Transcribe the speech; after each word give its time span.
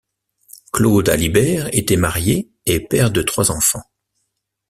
Claude 0.73 1.09
Alibert 1.09 1.69
était 1.77 1.95
marié 1.95 2.49
et 2.65 2.79
père 2.79 3.11
de 3.11 3.21
trois 3.21 3.51
enfants. 3.51 3.83